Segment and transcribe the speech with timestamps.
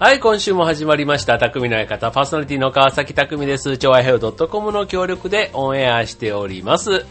[0.00, 1.38] はい、今週も始まりました。
[1.38, 3.76] 匠の館、パーソナリティの川崎匠です。
[3.76, 7.04] 超愛ヘオ .com の協力でオンエアしております。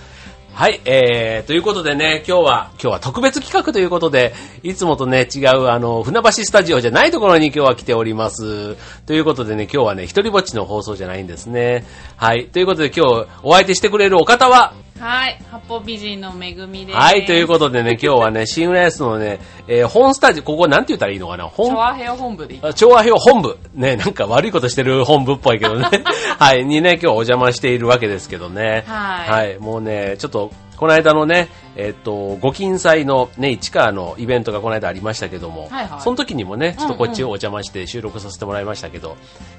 [0.53, 8.75] はい、えー、ということでね、今日は、今日は特別企画ということで、いつもとね、違う、あの、船橋スタジオじゃないところに今日は来ております。
[9.05, 11.85] ということでね、今日はね、一人ぼっちの放送じゃないんですね。
[12.17, 16.97] はい、ということで今日お相手してくれるお方は、はい、八方美人のめぐみです。
[16.97, 21.45] はい、ということでね、今日はね、シングライスのね、えー本スタジオ、ここなんて言ったらいいのかな？
[21.45, 23.57] 本調和平和本部でいいあ調和表本部。
[23.73, 25.87] ね、なんか悪いことしてる本部っぽいけどね。
[26.37, 28.83] はい、にね、今日お邪魔しているわけですけどね。
[28.87, 39.15] はいはい、もうね、ちょっと、この間のね、えっ、と、ご金祭のね、市川のイベントがこの間ありましたけども、はいはいその時にもね、ちょっとこっちをお邪魔して収録させてもらいましたけど、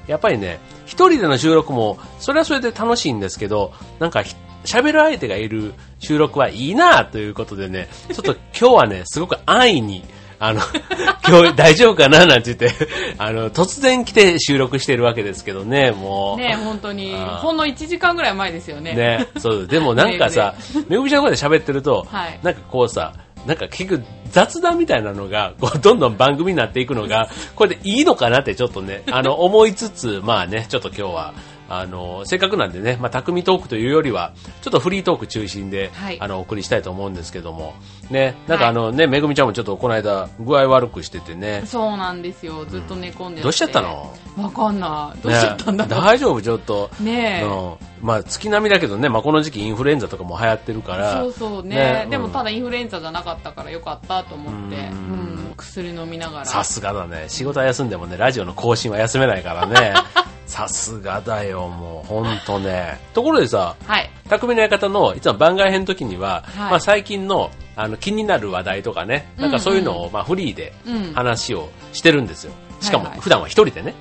[0.06, 10.04] やっぱりね、一人での収録も、それはそれで楽しいんですけど、なんかひ、喋る相手がいる収録はいいなということでね、ちょっと今日はね、すごく安易に、
[10.38, 10.60] あの、
[11.28, 16.40] 今日大丈夫かななんて言って、あの、突然来て収録してるわけですけどね、もう。
[16.40, 17.14] ね本当に。
[17.14, 18.94] ほんの1時間ぐらい前ですよね。
[18.94, 20.54] ね、そう、でもなんかさ、
[20.88, 22.40] めぐみちゃんの声で喋ってると、はい。
[22.42, 23.12] なんかこうさ、
[23.46, 31.34] なんか結局雑談みたいなのが、こうどんどん番組になっていくのが、これでいいのかなってちょっとね、あの、思いつつ、まあね、ちょっと今日は、
[31.70, 37.74] あの、せっかくなんでね、まあ、匠トークというよりは、ちょっとフリートーク中心で、はいあの、お送りしたいと思うんですけども、
[38.10, 42.64] ね、なんかあのね、めぐみちゃんもちょっとこの間、具合悪くしててね、そうなんですよ。
[42.64, 44.12] ずっと寝込んでてどうしちゃったの？
[44.36, 45.18] わかんない。
[45.22, 45.86] どうしちゃったんだ。
[45.86, 46.42] ね大丈夫？
[46.42, 46.90] ちょっと。
[47.00, 47.74] ねえうん。
[48.02, 51.20] まあ、月並みだけどね、まあ、この時期インフルエンザとかも流行ってるから。
[51.20, 56.44] そうそうねねでもうんただインフルエンザじゃなかったからよかったと思って、うんうん、薬飲みながら。
[56.46, 57.26] さすがだね。
[57.28, 59.94] 仕事は休んでもね、ラジオの更新は休めないからね。
[60.50, 62.98] さすがだよ、もう、ほんとね。
[63.14, 64.10] ところでさ、はい。
[64.28, 72.52] 匠の館のいつも番外編の時には、はいまあ最近のあの気になる話題とかね、なんかそういうのをまあフリーでうん話をしてるんですよ。
[72.80, 73.94] しかも普段は一人でね。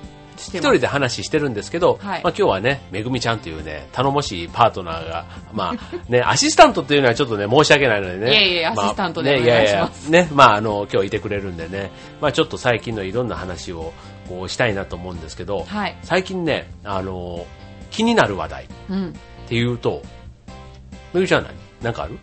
[0.48, 8.32] 一人で話してるんですけど、はいまあ今日はね、めぐみちゃんというね、頼もしいパートナーが、まあね、 アシスタントっていうのはちょっとね、申し訳ないのでね。
[8.32, 11.90] いえいえまあアシスタントでねお願いしますいやいやね、まああの、今日いてくれるんでね、
[12.20, 13.92] まあちょっと最近のいろんな話を
[14.28, 15.96] こうしたいなと思うんですけど、はい。
[16.02, 17.44] 最近ね、あの、
[17.90, 19.14] 気になる話題っうん。
[19.48, 20.02] ていうと、
[21.12, 21.84] めぐみちゃんは何？
[21.84, 22.18] なんかある？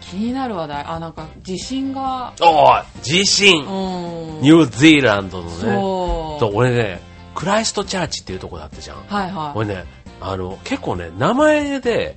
[0.00, 0.84] 気になる話題。
[0.86, 4.40] あ、なんか地震が、おー地震、うん。
[4.42, 5.50] ニュージーランドのね。
[5.60, 7.00] そう俺ね、
[7.34, 8.96] クライストチャーチっていうとこだったじゃん。
[9.06, 9.52] はいはい。
[9.54, 9.84] 俺ね、
[10.20, 12.16] あの、結構ね、名前で、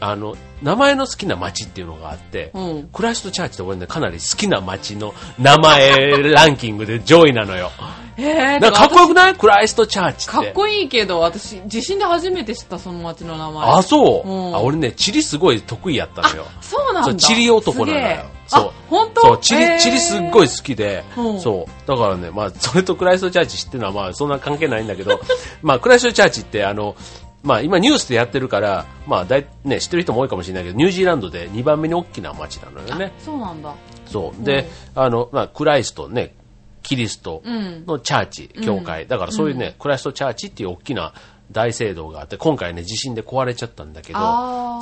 [0.00, 2.88] あの、名前の好きな街っていうのがあって、うん。
[2.92, 7.70] クライストチャーチって俺ね、かなり好きな街の名前ランキングで上位なのよ。
[8.16, 9.34] えー、なんかかっこよくない？
[9.34, 10.30] クライストチャーチって。
[10.30, 13.68] かっこいいけど、私、地震で初めて知ったその町の名前。
[13.70, 14.60] あ、そう、うんあ。
[14.60, 16.44] 俺ね、地理すごい得意やったのよ。
[16.60, 17.02] そうなんだ。
[17.04, 19.20] そう地理男なのよそうあ、本当？
[19.22, 20.48] そう、地理、地理すっごいい。
[20.50, 21.88] 好きで、うんそう。
[21.88, 25.20] だからね、まあ、それとクライストチャーチっていうのはまあ、そんな関係ないんだけど、
[25.62, 26.96] まあ、クライストチャーチってあの、
[27.42, 33.12] まあ、今ニュースでやってるから、まあ、だい、ね、知ってる人も多いかもしれないけど、ニュージーランドで2番目に大きな街なのよね。
[33.18, 33.74] そうなんだ。
[34.06, 34.44] そう。
[34.44, 36.34] で、あの、まあ、クライストね、
[36.82, 37.84] キリストうん。
[37.86, 39.06] のチャーチ、教会。
[39.06, 41.14] だからそういうね、クライストチャーチっていう大きな
[41.50, 44.18] 大聖堂があって、今回ね、地震で壊れちゃったんだけど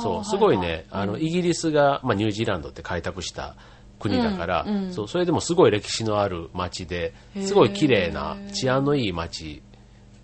[0.01, 3.55] そう、すごいね、はいはいあの、イギリスが、まあ、ニュージーランドって開拓した
[3.99, 9.61] 国だから、うんうんそう、それでもすごい歴史のある街で、すごい綺麗な、治安のいい街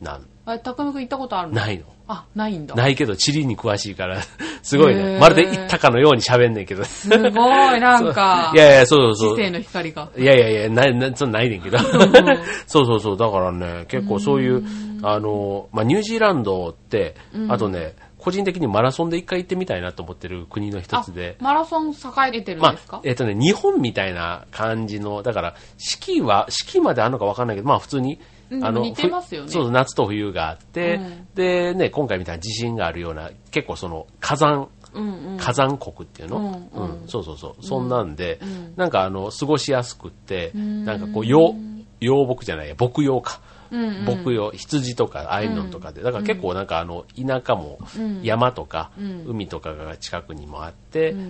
[0.02, 1.56] なん、あれ、高見くん行ったことあるの？
[1.56, 1.86] ないの。
[2.08, 2.76] あ、ないんだ。
[2.76, 4.22] ないけど、地理に詳しいから、
[4.62, 6.84] すごいへね、ーまるで行ったかのように喋んねんけど。
[6.86, 7.32] すごい、
[7.80, 8.52] なんか。
[8.56, 9.38] いやいや、そうそうそう。
[9.38, 10.10] 知性の光が。
[10.16, 11.80] いやいやいや、ない、な、そんなないねんけど。
[12.68, 13.18] そうそうそう。
[13.18, 14.64] だからね、結構そういう、
[15.02, 17.16] あの、まあ、ニュージーランドって、
[17.50, 21.38] あとね、個人的にマラソンで一回行ってみたいなと思ってる国の一つで。
[21.40, 21.94] マラソン栄
[22.38, 22.98] えてるんまですか？
[22.98, 28.20] あ、えっ、とね、日本みたいな感じの、だから、四季は、四季まであるのかわかんないけど、まあ普通に、
[28.50, 29.48] うん似てますよね。
[29.48, 31.28] ふそう、夏と冬があって、うん。
[31.36, 35.38] で、ね、今回みたいな地震があるような、結構その火山、うんうん。
[35.38, 37.08] 火山国っていうの、うんうん。
[37.08, 37.66] そうそうそう。
[37.66, 38.74] そんなんで、ん。
[38.76, 40.86] なんかあの、過ごしやすくって、ん。
[40.86, 41.56] なんかこう、養、
[42.00, 43.42] 養牧じゃないや、牧羊か。
[43.72, 44.06] うんうん。
[44.06, 48.22] 牧羊、羊とか、ああいうのとかで、だから結構なんかあの、田舎もうん。
[48.24, 49.24] 山とか、うん。
[49.26, 51.24] 海とかが近くにもあって、ううん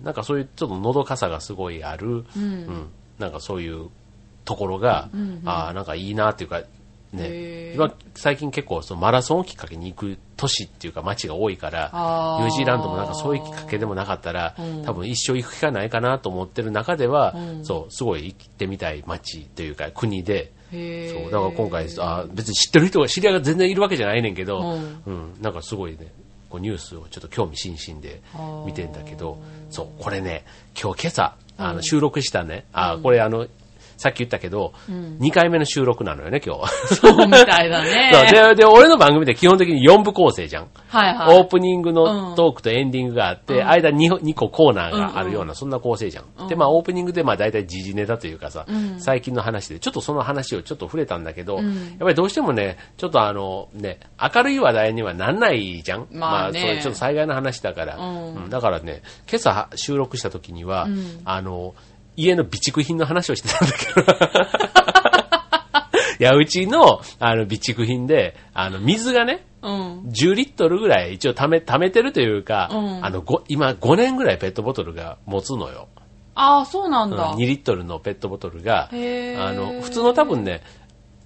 [0.00, 2.42] ん、なんかそういうちょっとのどかさがすごいある、うん。
[2.42, 2.88] うん。
[3.18, 3.88] なんかそういう
[4.44, 6.62] ところが、うんああ、なんかいいなっていうか、
[7.12, 7.74] ね。
[7.74, 11.90] 今最近結構そのマラソンをきっかけに行く都市っていうか街が多いから、
[12.40, 14.82] ニュージーランドもなんかそういうきっかけでもなかったら、うん。
[14.82, 17.64] 多分一生行く機会ないかなと思ってる中では、うん。
[17.64, 25.02] そう、すごい行ってみたい街というか国で、そう、だから今回、あ別に知ってる人が、知り合いが全然いるわけじゃないねんけど、うん。
[25.06, 26.10] うん、なんかすごいね、
[26.48, 28.22] こうニュースをちょっと興味津々で
[28.66, 29.38] 見てんだけど、
[29.70, 30.44] そう、これね、
[30.80, 33.46] 今日今朝、あの収録したね、あこれあの、
[34.02, 36.96] さっき言ったけど、うん2回目の収録なのよね、今日。
[36.96, 38.10] そうみたいだね。
[38.26, 40.66] そうで、で、俺の番組で基本的に4部構成じゃん。
[40.88, 41.38] はいはい。
[41.38, 46.24] オープニングのトークとエンディングがあって、うん間 2, 2個コーナーがあるような、うんそんな構成じゃん。
[46.40, 54.00] うんで、まあ、オープニングで、まあ、大体時事ネタというかさ、うん最近の話で、ちょっとその話をちょっと触れたんだけど、うんやっぱりどうしてもね、ちょっとあの、ね、
[54.34, 56.08] 明るい話題にはなんないじゃん。
[56.10, 57.98] まあねそういうちょっと災害の話だから。
[58.48, 61.74] だからね、今朝収録した時には、うんあの、
[62.16, 64.02] 家の備蓄品の話をしてたんだけど。
[66.20, 70.00] いや、うちの、あの、備蓄品で、あの、水がね、うん。
[70.08, 75.88] 10リットルぐらい一応貯め、貯めてるというか、うんあの、ご今5年ぐらいペットボトルが持つのよ。
[76.34, 77.34] ああ、そうなんうんだ。
[77.34, 80.62] 2リットルのペットボトルが、あの、普通の多分ね、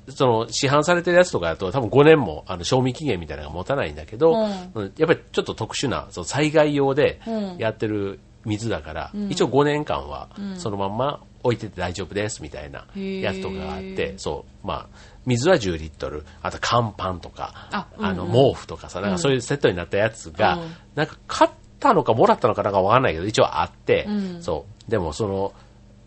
[0.08, 9.30] その、市販されてるやつとかだと多分5年も、あの、賞味期限みたいなのが持たないんだけど、うんうんやっぱりちょっと特殊な、その災害用でうんやってる水だから、うん。
[9.30, 10.56] 一応5年間はうん。
[10.58, 20.70] そのまんま置いてて大丈夫ですみたいなやつとかがあって、そう、まあ、水は10リットル、あと乾パンとか、ああの、毛布とかさ、なんかそういうセットになったやつが、うん。
[20.94, 21.50] なんか買っ
[21.80, 24.42] たのかもらったのかなんかわかんないけど、一応あって、うん。
[24.42, 24.90] そう。
[24.90, 25.52] でもその、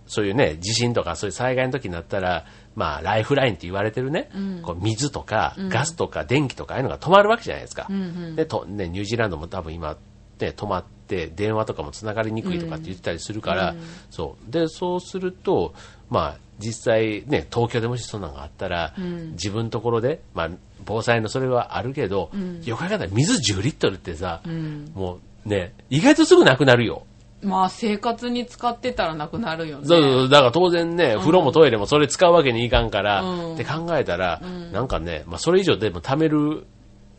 [0.07, 2.45] そういうね、地震とかそういう災害の時になったら、
[2.75, 4.61] まあ、ライフラインって言われてるね、うん。
[4.63, 5.69] こう水とか、うん。
[5.69, 7.87] ガスとか電気とか、ああいうのが止まるわけじゃないですか。
[7.89, 8.01] うんう
[8.31, 8.35] ん。
[8.35, 9.97] でとね、ニュージーランドも多分今、
[10.39, 13.79] ね、止まって、電話とかもつながりにくいとかって言ってたりするから、うん
[14.11, 14.51] そう。
[14.51, 15.73] で、そうすると、
[16.09, 20.49] まあ、実際ね、東京でもしそんなのがあったら、うん自分のところで、まあ、
[20.85, 24.91] 防災のそれはあるけど、んよく考えたら水10リットルってさ、うん。
[24.93, 27.03] もうね、意外とすぐなくなるよ。
[27.41, 29.85] まあ、生活に使ってたらなくなるよね。
[29.87, 36.65] そうそうだから当然ね、風呂もトイレもそれ使うわけにいかんから、うんって考えたら、んなんかね、まあそれ以上でも貯める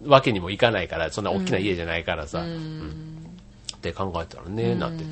[0.04, 3.19] わけにもいかないから、そんな大きな家じゃないからさ、ううんん。
[3.80, 5.04] って考えたらね、うんなんて。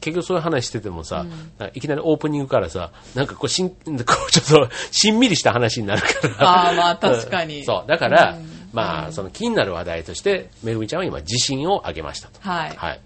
[0.00, 1.24] 結局そういう話しててもさ、
[1.58, 6.48] なんかいきなりオープニングからさ、なんかこうしん、 こうちょっとしんみりした話になるから。
[6.48, 7.64] ああ、まあ、確かに。
[7.66, 7.88] そう。
[7.88, 12.40] だから、うんまあ、その気になる話題として、めぐみちゃんは今自信をあげましたと。
[12.40, 12.76] はい。
[12.76, 13.00] はい。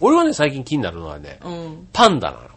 [0.00, 1.88] 俺はね、最近気になるのはね、うん。
[1.92, 2.48] パンダなの。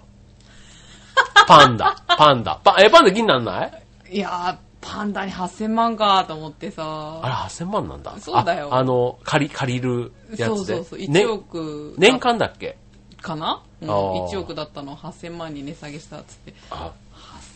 [1.48, 2.60] パンダ、パンダ。
[2.64, 4.18] パえ、パンダ気になんない？
[4.18, 7.20] いやー、パンダに8000万かと思ってさ。
[7.22, 8.16] あれ8000万なんだ。
[8.20, 10.46] そうだよああの、借り、借りるやつで。
[10.46, 11.00] そうそうそう。
[11.00, 11.96] ね1億。
[11.98, 12.78] 年間だっけ？
[13.22, 16.54] かな、うん、あー ?1 億だったのを8000万に値下げしたっつって。
[16.72, 16.92] あ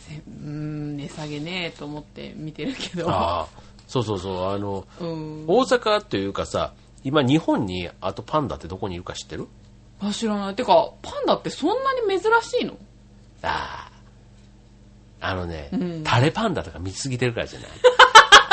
[0.08, 3.10] 8000、うーん、値下げねえと思って見てるけど。
[3.10, 3.60] あー。
[3.88, 4.44] そうそうそう。
[4.52, 5.44] あの、うん。
[5.48, 6.72] 大阪というかさ、
[7.02, 9.48] 今日本にあとパンダってどこにいるか知ってる？
[10.00, 10.54] あ、知らない。
[10.54, 12.74] てか、パンダってそんなに珍しいの？
[13.42, 13.95] ああ。
[15.28, 16.02] あのね、うん。
[16.04, 17.70] タレパンダとか見すぎてるからじゃない？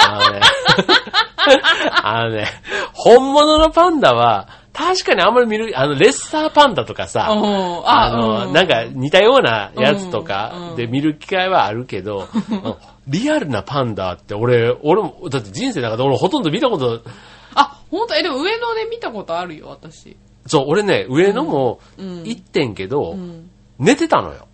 [0.06, 0.42] あのね、
[2.04, 2.48] あのね、
[2.94, 7.82] 本物のパンダは、確かにあんまり見る、あの、レッサーパンダとかさ、うん。
[7.88, 8.54] あの、うん。
[8.54, 10.26] なんか似たようなやつとうん。
[10.26, 10.76] かうん。
[10.76, 12.76] で見る機会はあるけど、う ん
[13.08, 17.02] リアルなパンダって俺、俺も、だって人生の中で俺ほとんど見たこと、
[17.54, 18.16] あ、本当？
[18.16, 20.18] え、でも上野で見たことあるよ、私。
[20.48, 22.24] そう、俺ね、上野もうん。
[22.24, 23.50] 行ってんけど、うん。
[23.78, 24.48] 寝てたのよ。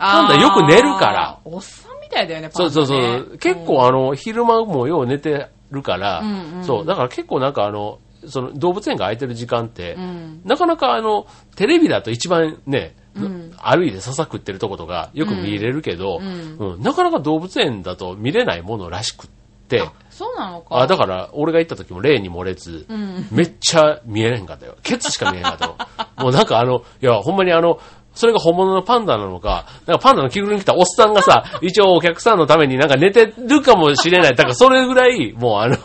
[0.00, 1.38] パンダよく寝るから。
[1.44, 2.86] おっさんみたいだよね、パそうンダ、ね。
[2.86, 3.38] そうそう。
[3.38, 10.40] 結構あの、昼間もよう寝てるから、うんうんそう、だから結構なんかあの、その動物園が空いてる時間って、うん。
[10.44, 11.26] なかなかあの、
[11.56, 19.28] テレビだと一番ね、うん歩いて笹食ってるとことかよく見れるけど、ううんんなかなか動物園だと見れないものらしくっ
[19.68, 20.76] て、あ、そうなのか。
[20.80, 23.26] あだから俺が行った時も例に漏れず、うん。
[23.30, 24.76] めっちゃ見えへんかったよ。
[24.82, 25.76] ケツしか見えへんかったよ。
[26.18, 27.78] もうなんかあの、いや、ほんまにあの、
[28.14, 34.36] それが本物のパンダなのか、なんかパンダの着ぐるみに来たおっさんがさ、 一応お客さんのためになんか寝てるかもしれない。
[34.36, 35.76] だからそれぐらい、もうあの、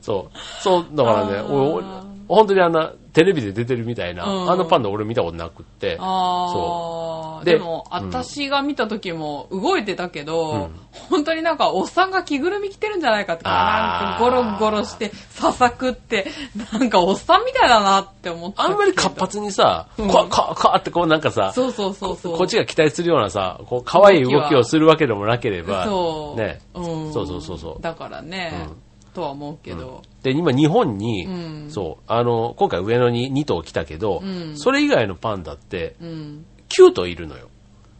[0.00, 1.84] そう、そう、だからね、俺、
[2.28, 4.50] 本当にあんな、テレビで出てるみたいな、うん。
[4.50, 7.44] あのパンダ俺見たことなくって、ああ。
[7.44, 8.10] ででも、うん。
[8.10, 10.70] 私が見た時も動いてたけど、うん。
[11.08, 16.26] 本当になんかおっさんが着ぐるみ着てるんじゃないかって、なんかゴロゴロして、ささくって、
[16.72, 18.62] なんかおっさんみたいだなって思った。
[18.64, 18.74] けど。
[18.74, 20.08] あんまり活発にさ、うん。
[20.08, 22.38] こわこわってこうなんかさ、そうそうそうそう。
[22.38, 26.40] こっちが期待するようなさ、こう可愛い動きをするわけでもなければ、そう。
[26.40, 27.12] ね、うん。
[27.12, 27.82] そうそうそうそう。
[27.82, 28.83] だからね、うん
[29.14, 30.02] とは思うけど。
[30.22, 36.46] で、今日本に、うんそう、あの、今回上野に2頭来たけど、うんそれ以外のパンダってうん。
[36.68, 37.48] 9頭いるのよ。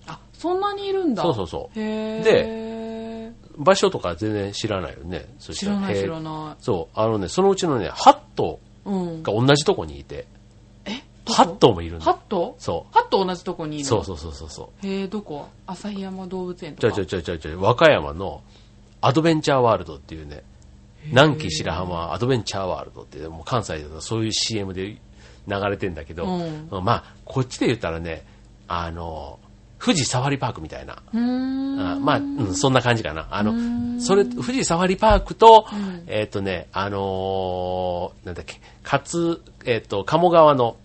[0.06, 1.22] あ、そんなにいるんだ。
[1.22, 5.26] そうそうそうで、場所とか全然知らないよね。
[5.38, 8.88] そし知らない知らなそう、あのね、そのうちのね、8頭い。
[8.88, 9.22] うん。
[9.22, 10.26] が同じとこにいて、
[10.84, 11.02] え？
[11.24, 12.00] どこ？8頭もいるの。
[12.00, 12.56] ハット？
[12.58, 13.86] そハット同じとこにいるう。
[13.86, 14.86] そうそうそうそうそう。
[14.86, 15.48] へえ、どこ？
[15.66, 16.92] 旭山動物園とか？
[16.92, 18.42] ちょいちょいちょいちょいちょい、和歌山の
[19.00, 20.42] アドベンチャーワールドっていうね、
[21.06, 25.00] 南紀白浜アドベンチャーワールドってもう関西だとそういう CM で流
[25.68, 28.24] れてんだけど、うんまあ、こっちで言ったらね、
[28.68, 29.38] あの、
[29.84, 31.02] 富士サファリパークみたいな。
[31.12, 31.80] うーん。
[31.80, 33.28] あまあ、うん、そんな感じかな。
[33.30, 35.66] あの、それ、富士サファリパークと、
[36.06, 40.76] えっ、とね、あのーなんだっけ、かつ、えっ、と、鴨川の、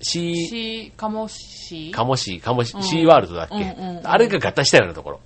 [0.00, 1.92] シー、し、かもし。
[1.92, 5.20] 鴨市、鴨市、シーワールドだっけ、うんうんうんあれが合体したようなところ。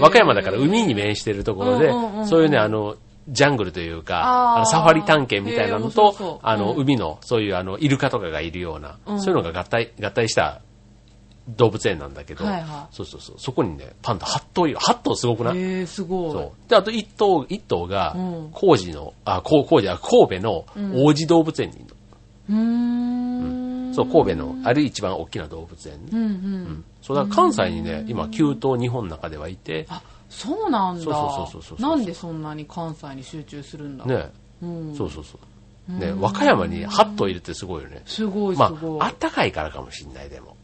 [0.00, 2.96] 和歌山だから海に面してるところで、うんうんうんうんそういうね、あの、
[3.28, 10.60] ジャングルというか、サファリ探検みたいなのとあの、うん海の、そういうあの、イルカとかがいるような、うんそういうのが合体、合体した
[11.48, 14.78] 動物園なんだけど、はいはそうそうそう、そこにね、パンダ8頭いる。
[14.78, 15.58] 8頭すごくない？
[15.58, 16.32] へえ、すごい。
[16.32, 16.70] そう。
[16.70, 20.66] で、あと1頭、一頭がうん、高知の、あ、こう高知、あ神戸の
[21.04, 21.94] 王子動物園にいるの。
[22.50, 23.94] うーん。
[23.94, 26.10] そう、神戸の、あれ一番大きな動物園ね。
[26.12, 26.84] うんうん。
[27.02, 31.02] そう、だから関西にね、今9頭日本の中ではいて、あ、そうなんだ。
[31.02, 34.30] そうそうそうそうそうなんでそんなに関西に集中するんだね、
[34.62, 34.94] うん。
[34.94, 35.92] そうそうそう。
[35.92, 38.02] ね、和歌山に8頭いるってすごいよね。
[38.04, 39.00] すごいすまごい。
[39.00, 40.54] あ、あったかいからかもしんない、でも。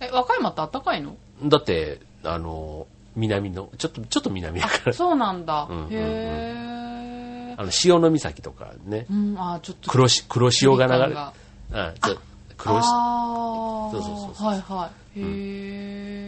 [0.00, 1.16] え、和歌山ってあったかいの？
[1.44, 5.66] だって、あの、南の、ちょっと、ちょっと南だから、そうなんだ。
[5.70, 7.54] うんうんうんへえ。
[7.56, 9.90] あの、潮の岬とかね、うん、あ、ちょっと。
[9.90, 11.32] 黒し、黒潮が流れ距離感
[11.70, 12.18] が、うん、
[12.58, 13.90] 黒し、ああ。
[13.90, 15.03] そうそうそうそうはいはい。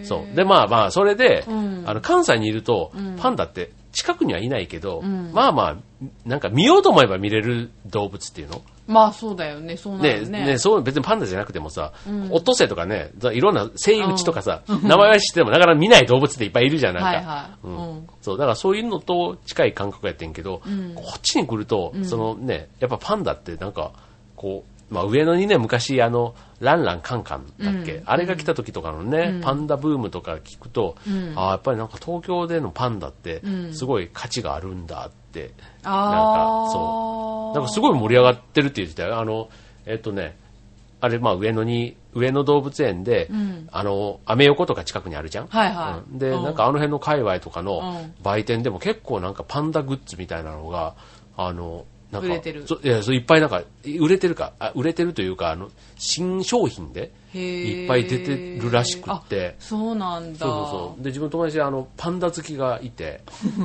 [0.04, 0.36] そう。
[0.36, 1.82] で、まあまあ、それで、うん。
[1.86, 3.16] あの、関西にいると、ん。
[3.18, 5.32] パンダって近くにはいないけど、ん。
[5.32, 5.76] まあまあ、
[6.24, 8.62] なんか見ようと思えば見れる動物っていうの？
[8.86, 10.46] まあそうだよね、そうなねるね。
[10.46, 11.92] ね、そう、別にパンダじゃなくてもさ、
[12.30, 17.08] オットセイとかね、いろんなセイウチとかさ、名前は知っててもなかなか見ない動物っていっぱいいるじゃん、なんか。
[17.08, 17.66] はいはい。
[17.66, 17.96] ううん。
[17.96, 18.06] ん。
[18.22, 20.94] そう、だからそういうのと近い感覚やってんけど、ん。
[20.94, 23.90] こっちに来ると、そのね、やっぱパンダってなんか、
[24.36, 28.02] こう、まあ上野にね、昔あの、ランランカンカンだっけ、うん。
[28.06, 31.32] あれが来た時とかのね、パンダブームとか聞くと、ん。
[31.36, 35.52] ああ、やっぱりなんか東京でのパンダってん、すごい価値があるんだって、
[35.82, 37.54] あなんかそう。
[37.56, 39.18] なんかすごい盛り上がってるって言ってたよ。
[39.18, 39.48] あの、
[39.86, 40.36] えっとね、
[41.00, 43.68] あれ、まあ上野に、上野動物園で、ん。
[43.70, 45.48] あの、アメ横とか近くにあるじゃん？
[45.48, 46.10] はいはい。
[46.12, 46.18] うん。
[46.18, 46.44] で、うん。
[46.44, 48.14] なんかあの辺の界隈とかのうん。
[48.22, 50.94] 売店でも結構なんかパンダグッズみたいなのが、
[51.36, 51.84] あの、
[52.18, 52.66] 売れてる。
[52.66, 53.62] そいや、そういっぱいなんか、
[53.98, 59.56] 売れてるか、あ売れてるというか、あの、新商品で、いっぱい出てるらしくって。
[59.58, 60.38] あそうなんだ。
[60.38, 61.02] そうそうそう。
[61.02, 63.22] で、自分の友達であの、パンダ好きがいて、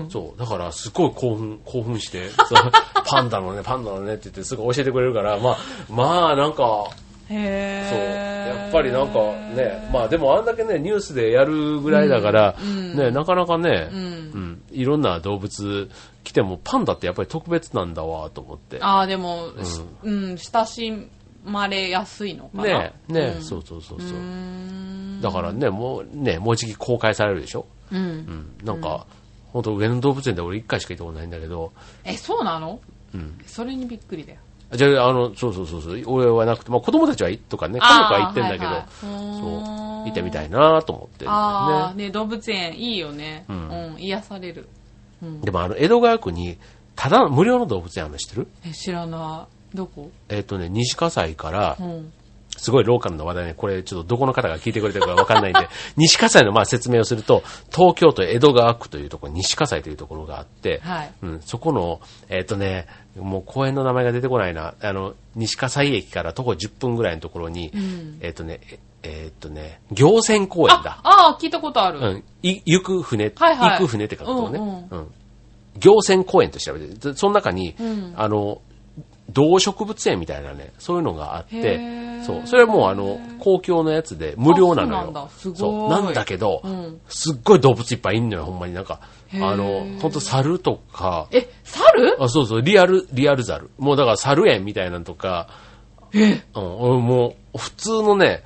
[0.10, 2.30] そう、だからすごい興奮、興奮して、
[3.08, 5.58] パンダのね、パンダのねって言ってすぐ教えてくれるから、まあ、
[5.90, 7.01] まあなんか、へ
[7.32, 9.20] そう、ーやっぱりなんか
[9.56, 12.56] ね、まあでもあんだけね、ニュースでやるぐらいだから、
[12.96, 15.90] ね、なかなかね、うん、いろんな動物
[16.24, 18.80] 来てもパンダってやっぱり特別なんだわと思って。
[18.82, 21.08] ああ、でも、しうん、親し
[21.44, 22.64] まれやすいのかな。
[22.64, 23.42] ねね、うん。
[23.42, 25.22] そうそうそうそう。
[25.22, 27.66] だからね、もうね、もうじき公開されるでしょ？
[27.92, 28.00] うん。
[28.00, 29.06] うん、なんか、
[29.52, 31.74] 本当上野動物園で俺一回しか行ったことないんだけど、
[32.04, 32.80] え、そうなの？
[33.14, 33.38] うん。
[33.46, 34.40] それにびっくりだよ。
[34.74, 42.06] じゃあ、あの、そうそうそうそう、俺はなくて、まあ子供たちはいとかね、家族は行ってんだけど、はいはいそう、行ってみたいなと思ってるんだああ、よね。
[42.06, 43.46] ね、動物園いいよね。
[43.50, 44.68] ううんん、癒される。
[45.42, 46.58] でもあの、江戸川区に、
[46.96, 48.48] ただの無料の動物園あるの知ってる？
[48.66, 49.78] え、知らない。
[49.78, 50.10] どこ？
[50.30, 52.14] えっ、とね、西葛西からう、ん。
[52.58, 62.88] すごいローカルの話題ね、これちょっとどこの方が聞いてくれてるかわかんないんで、 西葛西のまあ説明をすると、東京都江戸川区というところ、西葛西というところがあって、はいうん、そこの、えっ、とね、
[63.18, 68.18] もう公園の名前が出てこないな、あの、西葛西駅から徒歩10分ぐらいのところに、ん。
[68.22, 71.02] えっ、とね、ええっ、とね、行船公園だ。
[71.04, 72.00] ああ、聞いたことある。
[72.00, 73.72] うん、い行く船、はいはい。
[73.72, 75.12] 行く船って書くとね、うんうん。
[75.80, 78.14] 行船公園と調べて、でその中に、ん。
[78.16, 78.62] あの、
[79.34, 84.98] 動植物園みたいなね、そういうのがあっへてー、そう、それはもうあの、公共のやつで無料なのよ。
[84.98, 85.30] あそうなんだ。
[85.30, 85.58] すごい。
[85.58, 87.02] そうなんだけど、うん。
[87.08, 88.74] すっごい動物いっぱいいんのよ、ほんまに。
[88.74, 89.00] なんか。
[89.34, 92.18] あの、ほんと猿とか、え、猿？
[92.20, 93.70] あ、そうそう、リアル、リアル猿。
[93.78, 95.48] もうだから猿園みたいなのとか、
[96.14, 96.44] え？
[96.54, 98.44] うん、俺もう、普通のね、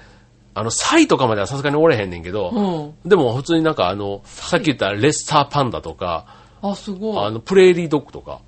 [0.54, 3.10] あの、サイとかまではさすがにおれへんねんけど、うん。
[3.10, 6.28] でも普通になんかあの、さっき言ったレッサーパンダとか、
[6.62, 7.26] あ、すごい。
[7.26, 8.40] あの、プレーリードッグとか、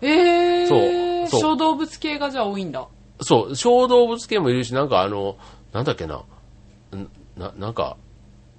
[0.00, 2.86] えー、そう小動物系がじゃあ多いんだ。
[3.20, 5.36] そう、小動物系もいるし、なんかあの、
[5.72, 7.96] なんだっけな、んな、なんか、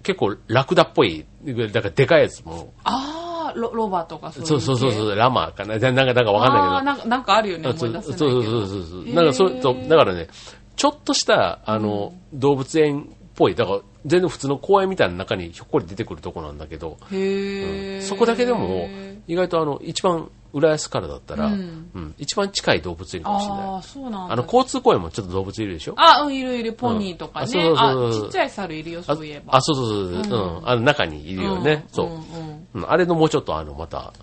[0.03, 5.07] 結構ラクダっぽい、だからでかいやつも、あー、ロロバとかそういうそうそうそうそう。
[5.07, 8.31] う、ラマかな、なんか、なんかわかんないけど、なんか、なんかあるよね、思い出せないけど。
[8.31, 9.13] そうそうそうそう。
[9.13, 10.27] なんかそう、そうだからね、
[10.75, 18.01] ちょっとした、あの、動物園っぽい、だから、全然普通の公園みたいな中にひょっこり出てくるとこなんだけど、へー。
[18.01, 18.87] そこだけでも、
[19.27, 21.57] 意外とあの、一番浦安からだったら、ううん
[21.95, 23.61] ん、一番近い動物園かもしれない。
[23.61, 24.33] あー、そうなんだ。
[24.33, 25.93] あの、交通公園もちょっと動物いるでしょ？
[25.97, 27.45] あ、うん、いるいる、ポニーとかね。
[27.45, 28.09] うんあそうそうそう。
[28.09, 29.55] あ、そうちっちゃい猿いるよ、あそういえば。
[29.55, 31.85] あ、そうそうそう、うん、あの中にいるよね。
[31.91, 32.67] そう、んうん。
[32.73, 34.13] うんあれのもうちょっとあの、また、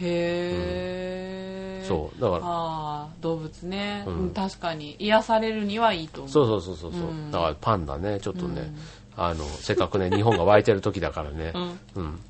[0.00, 1.86] へー。
[1.88, 4.14] そう、だから、ああ、動物ね、うん。
[4.14, 4.96] うん確かに。
[4.98, 6.32] 癒されるにはいいと思う。
[6.32, 7.30] そうそうそうそうそう、うん。
[7.30, 8.72] だからパンダね、ちょっとね、
[9.16, 11.78] あの、せっかくね、日本が湧いてる時だからね、 うん。
[11.96, 12.20] うん。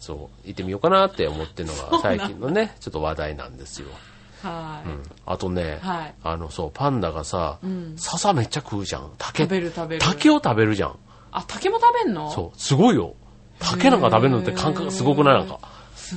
[0.00, 3.88] そう、行ってみようかなって思ってるのが最近のね、ちょっと話題なんですよ。
[4.42, 4.88] はい。
[4.88, 5.02] うん。
[5.26, 9.10] あとね、はいあの、そう、パンダがさ、ん笹めっちゃ食うじゃん。
[9.18, 9.42] 竹。
[9.44, 10.02] 食べる食べる。
[10.02, 10.96] 竹を食べるじゃん。
[11.32, 12.30] あ、竹も食べんの？
[12.30, 13.14] そう、すごいよ。
[13.58, 15.38] 竹なんか食べるのって感覚すごくない？
[15.38, 15.58] なんか。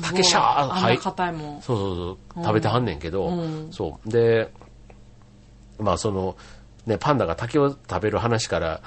[0.03, 1.61] 竹シャーはない硬いもん。
[1.61, 1.95] そうそう
[2.35, 4.09] そう、食べてはんねんけど、うんそう。
[4.09, 4.53] で、
[5.79, 6.37] まあその、
[6.85, 8.81] ね、パンダが竹を食べる話から、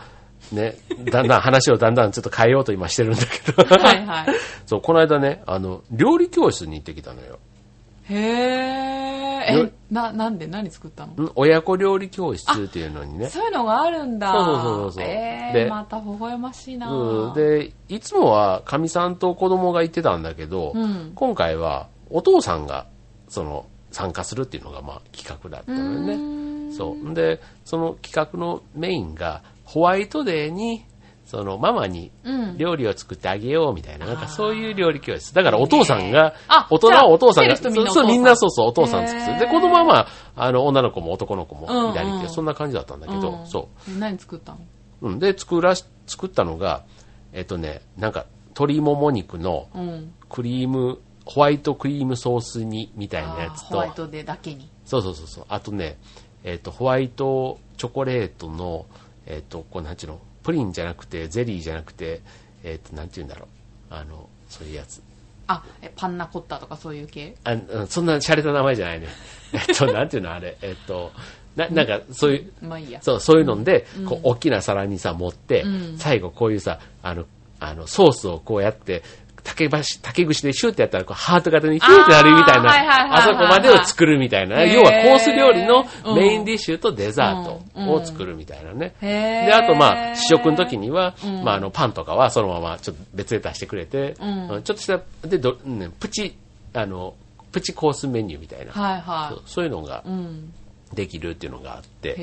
[0.52, 0.76] ね、
[1.10, 4.26] だんだん話をだんだんちょっと変えようと今してるんだけど、はいはい。
[4.66, 7.38] そう、この間ね、あの、料理教室に行ってきたのよ。
[8.04, 8.94] へー。
[9.46, 11.12] え、な、なんで何作ったの？
[11.12, 13.28] ん親子料理教室っていうのにね。
[13.28, 14.32] そういうのがあるんだ。
[14.32, 22.86] そうそうそうそうえでー、また微笑ましいなうん、で、いつもはかみさんと子供が行ってたんだけど、うん今回はお父さんが、
[23.28, 26.74] その、参加するっていうのが、まあ、企画だったのよね。
[26.74, 27.14] そう。
[27.14, 30.84] で、その企画のメインが、ホワイトデーに、
[31.24, 32.58] その、ママにうん。
[32.58, 35.34] 料理を作ってあげようみたいな、なんあーかそういう料理教室。
[35.34, 39.38] だからお父さんがあ、大人はお父さんが、そうそう、お父さんみんなそうそう、お父さん作ってる。
[39.40, 43.90] で、子供はまあ、あの、女の子も男の子もうんうん左手、そんな感じだったんだけど、うんそう。
[43.90, 44.58] え何作ったの？
[45.00, 46.84] うん、で、作らし、作ったのが、
[47.32, 50.12] えっとね、なんか、鶏もも肉のうん。
[50.28, 54.68] クリーム、ホワイトクリームソース煮みたいなやつとホワイ、トデーだけに。
[54.84, 55.96] そうそうそうそう、あとね、
[56.44, 58.84] えっと、ホワイトチョコレートの、
[59.26, 62.20] えっと、こうなんちゅうの、プリンじゃなくて、ゼリーじゃなくて、
[62.62, 63.46] えっと、なんて言うんだろ
[63.90, 65.02] う、あの、そういうやつ。
[65.46, 67.34] あ、え、パンナコッタとかそういう系？
[67.44, 69.08] あうんそんな洒落た名前じゃないね。
[69.52, 71.12] えっと、なんていうのあれ、えっと、
[71.56, 73.00] な、なんか、そういう、まあいいや。
[73.02, 77.26] そう、そういうので、こう、大きな皿にさ、持って、うん最後こういうさ、あの、
[77.60, 79.02] あの、ソースをこうやって、
[79.44, 85.84] 竹箸、竹串でシューってやったら、こう、ハート型にヒューってなるみたいな、あそこまでを作るみたいな、要はコース料理の
[86.16, 88.94] メインディッシュとデザーうんトを作るみたいなね。
[89.00, 91.44] で、あとまあ、試食の時には、うん。
[91.44, 95.38] まあ、あの、パンとかはそのままちょっと別で出してくれて、ちょっとした、で、
[96.00, 96.36] プチ、
[96.72, 97.14] あの、
[97.52, 100.02] プチコースメニューみたいな、はいはそうそういうのが。
[100.92, 102.14] できるっていうのがあって、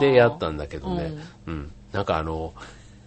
[0.00, 1.14] で、やったんだけどね、
[1.46, 2.52] うん、なんかあの、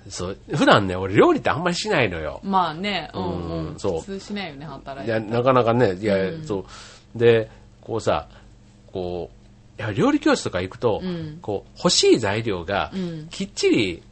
[0.10, 2.40] そう、普段ね、俺料理ってあんまりしないのよ。
[2.44, 3.80] まあね、うんううんん。
[3.80, 5.32] そう普通しないよね、働いや、いて。
[5.32, 6.66] なかなかね、いや、うんそ
[7.16, 7.18] う。
[7.18, 7.50] で、
[7.82, 8.28] こうさ、
[8.92, 9.30] こ
[9.78, 14.04] う、いや、料理教室とか行くと、うんこう、欲しい材料がうん、きっちり、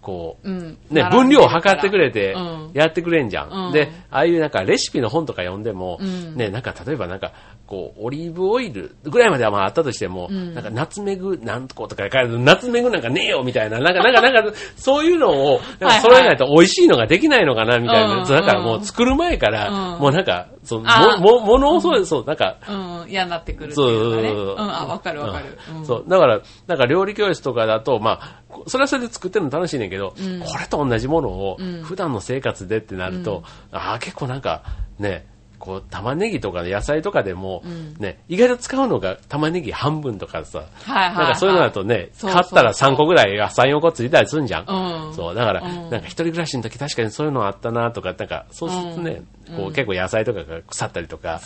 [0.00, 0.78] こう、うん。
[0.90, 3.66] ね、分量を測ってくれてうん、やってくれんじゃん。
[3.66, 7.32] うんで、ああいうなんかレシピの本とか読んでも、うんね、なんか例えばなんか、
[7.66, 18.22] こう、オリーブオイルぐらいまではまああったとしても、うんなんかナツメグなんとことか書いてナツメグなんかねえよみたいな、なんか、なんか、なんか、 そういうのを、なんか揃えないと美味しいのができないのかなみたいな。
[18.22, 24.28] うんだからもう作る前から、うんもうなんか、そう、あも、も、ものをそう、そう、なんか、うん、嫌になってくるってそういうかね。
[24.28, 25.58] そうそううん、あ、わかるわかる。
[25.76, 26.04] うんそう。
[26.06, 30.40] だから、なんか料理教室とかだと、まあ、それはそれで作ってるの楽しいねんけど、うん。
[30.40, 31.82] これと同じものをうん。
[31.82, 33.42] 普段の生活でってなると、
[33.72, 34.62] ああ、結構なんか、
[34.98, 35.26] ね、
[35.58, 37.94] こう、玉ねぎとか野菜とかでも、うん。
[37.98, 41.16] ね、意外と使うのが玉ねぎ半分とかさ、はいはいはい。
[41.16, 45.06] なんかそういうのだとね、買ったら3個ぐらいが3、4個ついたりするんじゃん。
[45.08, 45.14] うん。
[45.14, 45.90] そう、だから、うん。
[45.90, 49.22] なんか一人暮らしの時確かにそういうのあったなとか、なんか、そうするとね、
[49.56, 51.40] こう結構野菜とかが腐ったりとか。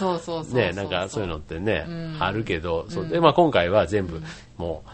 [0.52, 2.16] ね、なんかそういうのってね、うん。
[2.20, 3.08] あるけど、そう。
[3.08, 4.22] で、まあ今回は全部、
[4.58, 4.90] もう、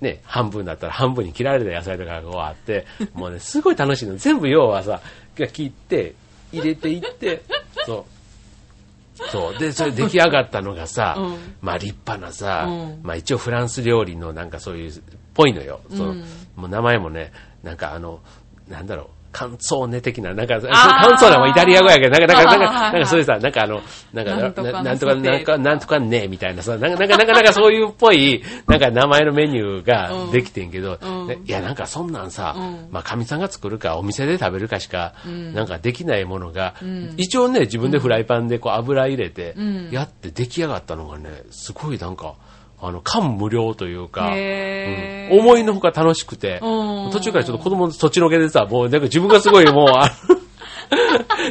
[0.00, 4.16] ね、半分だったら半分に切られた野菜とかがこうあって、もうね、すごい楽しいの。
[4.16, 5.00] 全部要はさ、
[5.36, 6.14] 切って、
[6.52, 7.42] 入れていって、
[7.86, 9.28] そう。
[9.30, 9.58] そう。
[9.58, 15.00] で、それ出来上がったのがさ、うんまあ立派なさ、うんまあ一応フランス料理のなんかそういう、っ
[15.34, 15.80] ぽいのよ。
[15.90, 16.24] そのうん
[16.56, 17.32] もう名前もね、
[17.62, 18.20] なんかあの、
[18.68, 19.06] なんだろう、
[19.36, 20.60] カンツォーネ的な、なんか、ー。
[20.62, 23.82] カンツォーネはイタリア語やけど、なんか、なんか、なんか、なんかそういうさ、なんかあの、
[24.14, 30.98] なんか、なんとかのなんとか、なんとかね、みたいなさ、なんか、なんか、なんか、なんかそういうっぽい、なんか名前のメニューができてんけど、
[31.44, 35.52] いや、なんかそんなんさうん、まあ、かみさんが作るか、お店で食べるかしか、ん。
[35.52, 42.36] なんかできないものがん、一応ね、自分でフライパンでこう油入れてうん、やって出来上がったのがね、すごいなんか、
[42.80, 45.38] あの、感無量というか、うん。
[45.40, 47.10] 思いのほか楽しくて、うん。
[47.10, 50.10] 途中からちょっと子供そっちのけでさ、もうなんか自分がすごいもう、あ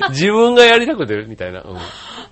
[0.01, 1.61] の 自分がやりたくて、みたいな。
[1.61, 1.77] うん。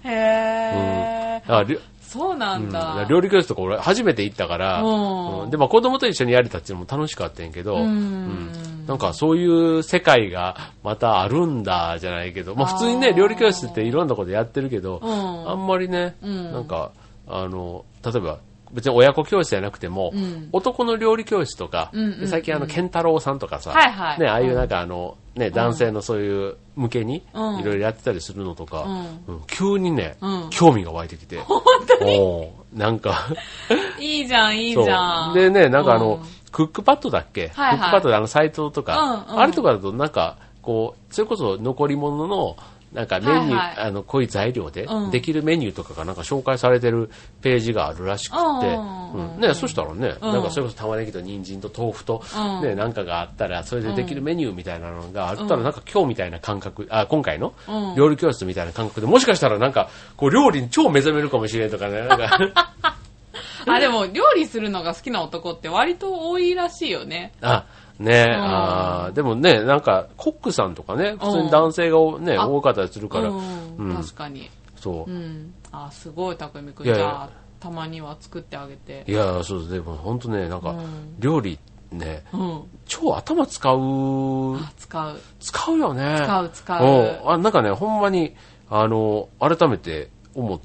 [0.10, 1.56] へー。
[1.56, 2.72] ありそうなんうん。
[2.72, 3.08] だ。
[3.10, 5.42] 料理教室とか俺初めて行ったから、うん。
[5.46, 5.50] うん。
[5.50, 7.82] で、まあ子供と一緒にやれたっていうのも楽しかったんやけど、うん。
[7.82, 8.86] うん。
[8.88, 15.50] なんかそういう世界がまたあるんだじゃないけど、まあ普通にね、料理教室っていろんなとこでやってるけど、うん。
[15.50, 16.54] あんまりね、うん。
[16.54, 16.92] なんか、
[17.28, 18.38] あの、例えば、
[18.74, 20.50] 別に親子教室じゃなくても、うん。
[20.52, 24.20] 男の料理教室とか、うんうん最近あの、ケンタロウさんとかさ、はいはい。
[24.20, 27.64] ね、ああいうなんかあの、ね、男性のそういう向けに、いうん。
[27.64, 28.86] ろいろやってたりするのとか、
[29.48, 30.50] 急にね、うん。
[30.50, 31.38] 興味が湧いてきて。
[31.40, 31.62] 本
[32.00, 32.50] 当に？
[32.74, 33.28] なんか、
[34.00, 35.34] いいじゃん、いいじゃん。
[35.34, 36.20] でね、なんかあの、うん。
[36.52, 37.78] クックパッドだっけ、はいはい。
[37.78, 39.40] クックパッドであのサイトとか、うんうん。
[39.40, 42.56] あれとかだとなんか、こう、それこそ残り物の、
[42.94, 43.78] なんかメニュー、はいはい。
[43.78, 45.12] あの、こういう材料でうん。
[45.12, 47.10] できるメニューとかがなんか紹介されてる
[47.42, 49.34] ページがあるらしくて、うん。
[49.36, 49.42] うん。
[49.42, 50.34] ね、そしたらね、うん。
[50.34, 52.62] なんかそれこそ玉ねぎと人参と豆腐と、うん。
[52.62, 57.96] ね、なんかがあったら、それでできるメニューみたいなのがあったら、うんなんか今日みたいな感覚、あ、今回のうん。
[57.96, 62.38] 料理教室みたいな感覚で、もしかしたらなんか、こう料理に超目覚めるかもしれんとかね、なんか、
[63.68, 67.34] あ、でも料理するのが好きな男って割と多いらしいよね。
[67.42, 67.66] あ、
[68.00, 73.32] ねんあーでもね、なんか、コックさんとかね、普通に男性がね、あ多かったりするから、
[73.96, 74.50] 確かに。
[74.76, 75.14] そうう。
[75.14, 75.54] ん。
[75.72, 76.74] あ、すごい、たくん。
[76.84, 77.30] じゃあ、
[77.60, 79.06] たまには作ってあげて。
[79.08, 81.60] いや、そうでも本当ね、なんかうん、料理
[81.92, 82.64] ね、うん。
[82.86, 85.20] 超頭使う、あ、使う。
[85.40, 86.22] 使うよね。
[86.24, 87.22] 使う、使う。
[87.26, 88.36] あなんかね、ほんまに、
[88.70, 90.60] あの、改めて思っ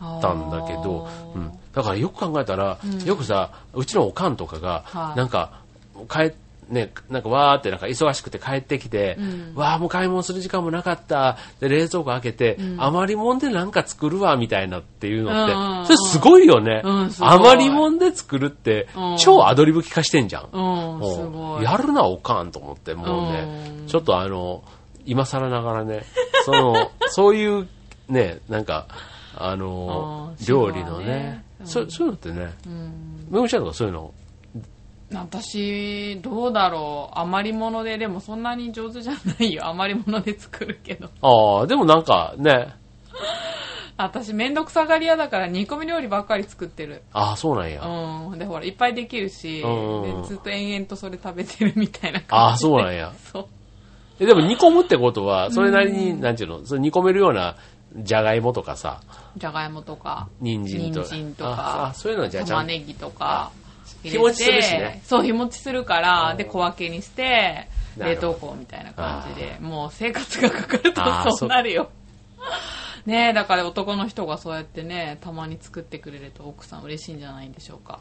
[0.00, 5.62] あたんだけど、ーうん、だからよく考えたら、うんよくさ、うちのおかんとかが、はいなんか、
[6.08, 6.34] 帰っ
[6.68, 9.52] ね、なんかわーってなんか忙しくて帰ってきて、うん。
[9.54, 11.38] わーもう買い物する時間もなかった。
[11.60, 12.82] で、冷蔵庫開けて、うん。
[12.82, 16.82] 余りもんでなんか作るわ、みたいなっていうのって、それすごいよね。
[16.84, 19.16] うん余りもんで作るって、うん。
[19.18, 20.48] 超アドリブ効かしてんじゃん。
[20.52, 21.62] うん。
[21.62, 23.86] やるな、おかんと思って、もうね、うん。
[23.86, 24.64] ちょっとあの、
[25.04, 26.04] 今更ながらね、
[26.44, 27.68] その、 そういう
[28.08, 28.88] ね、なんか、
[29.38, 31.06] あの料理のね。
[31.06, 33.26] ねそそういうのってね、うん。
[33.30, 34.12] めぐみちゃんとかそういうの、
[35.12, 37.18] 私、どうだろう。
[37.18, 39.66] 余り物で、でもそんなに上手じゃないよ。
[39.68, 41.10] 余り物で作るけど。
[41.22, 42.74] ああ、でもなんかね、
[43.96, 47.02] 私、めんどくさがり屋だから煮込み料理ばっかり作ってる。
[47.12, 47.82] ああ、そうなんや。
[47.82, 48.38] うん。
[48.38, 49.68] で、ほら、いっぱいできるし、う
[50.00, 52.34] んでずっと延々とそれ食べてるみたいな感じで。
[52.36, 53.12] ああ、そうなんや。
[53.32, 53.46] そう。
[54.18, 57.56] えでも煮込むってことは、それなりに、なんていうの、それ煮込めるような、
[57.94, 59.00] じゃがいもとかさ、
[59.36, 61.06] じゃがいもとか、人参とか。
[61.06, 62.64] 人参とあかあ、そういうのじゃあちゃんと。
[62.64, 63.52] 玉ねぎとか
[64.02, 65.02] 入れて日持ちするしね。
[65.04, 66.36] そう日持ちするからうん。
[66.36, 71.90] で小分けにして冷凍庫みたいな感じでもう生活がかかるとそうなるよ。
[73.06, 78.00] ねえだから男の人がそうやってねたまに作ってくれると奥さん嬉しいんじゃないんでしょうか。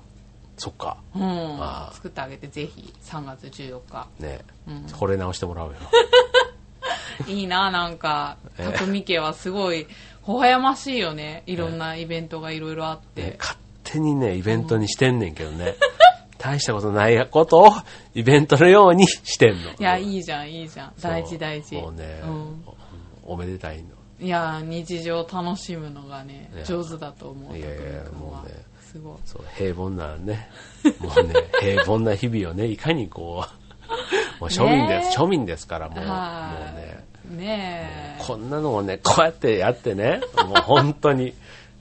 [0.58, 0.98] そっか。
[1.16, 1.60] うん。
[1.94, 4.08] 作ってあげてぜひ3月14日。
[4.20, 4.86] ね、うん。
[4.86, 5.74] 惚れ直してもらうよ。
[7.28, 8.38] いいななんか。
[8.58, 8.78] ええ。
[8.78, 9.88] 匠家はすごい
[10.28, 11.44] 微笑ましいよね。
[11.46, 15.76] いろんなイベントがいろいろあって、ね、勝手にね、イベントにしてんねんけどね。
[16.38, 17.72] 大したことないことを
[18.14, 19.72] イベントのようにしてんの。
[19.72, 20.94] いやいいじゃんいいじゃん。
[21.00, 21.76] 大事大事。
[21.76, 22.64] もうね、うん。
[23.24, 23.90] おめでたいの。
[24.20, 27.76] いやー日常を楽しむのがね上手だと思ういやいや
[28.12, 28.56] もうね。
[28.96, 29.18] すごい。
[29.26, 30.50] そう、平凡なね、
[31.00, 33.46] もうね、 平凡な日々をね、いかにこ
[34.40, 41.34] う、 もう庶民です、ね庶民ですから、もう、もうはね、いねえこんなのをね、こうやってやってね、もう本当に、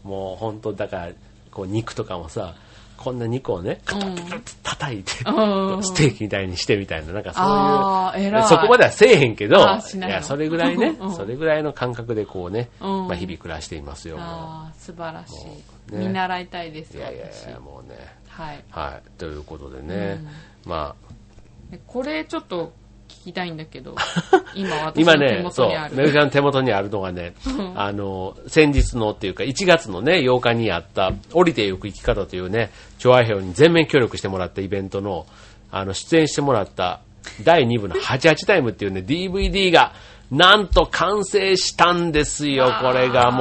[0.02, 1.08] もう本当だから、
[1.54, 2.54] こう肉とかもさ、
[2.96, 5.82] こんな肉をね、カタッカタッ叩いて、うん。
[5.82, 10.08] ステーキみたいにしてみたいな、なんかそういう、そこまではせえへんけど、いの。
[10.08, 13.08] や、それぐらいねうん、それぐらいの感覚でこうね、うん。
[13.08, 16.06] まあ日々暮らしていますよ、もああ素晴らしい、うね。
[16.06, 17.00] 見習いたいですう。
[17.00, 17.44] いやいやい私。
[17.50, 17.96] や、もうね、
[18.28, 18.64] はい。
[18.70, 20.24] はい、ということでね、
[20.64, 22.72] まあ、でこれちょっと
[23.14, 23.94] 聞きたいんだけど
[24.54, 25.96] 今私今の手元にあ、る。
[25.96, 27.34] めぐちゃんの手元にあるのがね、
[27.74, 35.26] あの、先日のっていうか、1月のね、8日にあった、降りてゆく生き方というね、調和表に全面協力してもらったイベントの、
[35.70, 37.00] あの、出演してもらった、
[37.42, 39.92] 第2部の88タイムっていうね、DVD が、
[40.30, 43.40] なんと完成したんですよ、これがもう。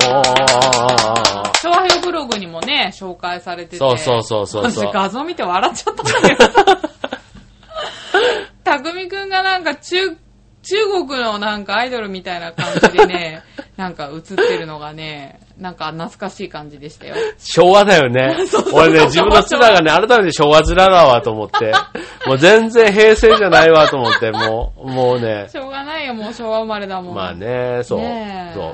[1.63, 4.87] 昭和表ブログにもね紹介されててそうそうそうそうそう。
[4.89, 6.89] 私画像見て笑っちゃったんだけど
[8.73, 10.17] たくみくんがなんか中
[10.63, 13.43] 中国のなんかアイドルみたいな感じでね、
[13.75, 17.15] なんか映ってるのがね、なんか懐かしい感じでしたよ。
[17.37, 18.37] 昭和だよね。
[18.73, 21.73] 俺ね、自分の面がね、改めて昭和面だわと思って。
[22.25, 25.47] もう全然平成じゃないわと思って、もう、もうね。
[25.49, 27.15] しょうがないよ、もう昭和生まれだもん。
[27.15, 27.99] まあね、そう。
[28.53, 28.73] そ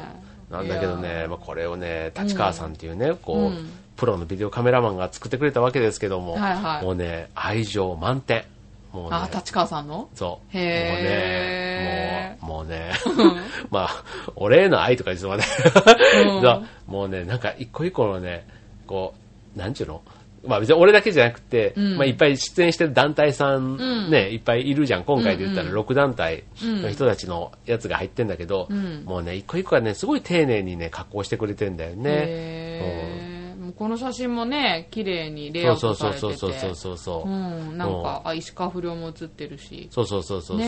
[0.51, 0.53] う。
[0.53, 8.45] なんだけどいね、やまあ、これをね、立川さんっていうね、こう、うんプロのビデオカメラマンが作ってくれたわけですけども、はいはいもうね、愛情満点。
[8.91, 10.09] もうね、あ、立川さんの？
[10.15, 10.57] そう。
[10.57, 12.45] へー。
[12.45, 14.03] もうね、もう、もうね、 まあ、
[14.35, 16.65] 俺への愛とか言ってうん。
[16.91, 18.47] もうね、なんか一個一個のね、
[18.87, 19.13] こ
[19.55, 20.01] う、なんちゅうの？
[20.45, 21.97] まあ別に俺だけじゃなくて、うん。
[21.97, 24.09] まあいっぱい出演してる団体さん、うん。
[24.09, 25.03] ね、いっぱいいるじゃん。
[25.03, 25.79] 今回で言ったらうんうん。
[25.81, 29.03] 6団体の人たちのやつが入ってんだけど、うん。
[29.05, 33.38] もうね、一個一個はね、すごい丁寧にね、加工してくれてんだよね。
[33.79, 36.21] この写真もね、綺麗にレイアそうウトされてて。
[36.21, 37.29] そうそうそうそうそうそう。
[37.29, 39.87] うん、なんか、あ、石川不良も写ってるし。
[39.89, 40.67] そうそうそうそうそう。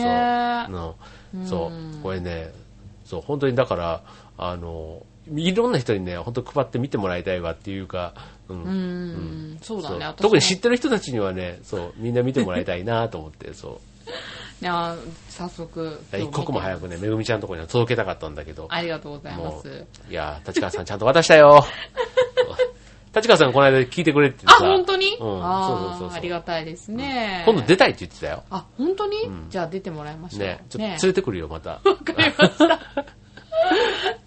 [0.66, 0.96] えの
[1.34, 2.02] うんそう。
[2.02, 2.50] これね、
[3.04, 4.02] そう、本当にだから、
[4.38, 8.14] あの、いろんな人にね、本当配って見てもらいたいわっていうか、
[8.48, 10.14] うんうーん、そうだね。
[10.16, 13.80] 特に知ってる人たちにはね、そう、みんな見てもらいたいなと思って、そう。
[14.62, 14.96] いや
[15.28, 16.00] 早速。
[16.14, 19.68] 一刻も早くね、めぐみちゃんのところには届けたかったんだけど、ありがとうございまもす。
[19.68, 21.62] う、いや、立川さんちゃんと渡したよ。
[23.14, 24.56] 立川さんこの間聞いてくれってあ、さ。
[24.60, 25.16] 本当に？
[25.20, 26.08] うん、あそうそうそうそう。
[26.08, 27.42] ーありがたいですね。
[27.46, 28.42] 今度出たいって言ってたよ。
[28.50, 29.18] あ、本当に？
[29.24, 30.40] うんじゃあ出てもらいましょう。
[30.40, 31.70] ね、ちょっと連ねれてくるよ、また。
[31.72, 32.80] わかりました。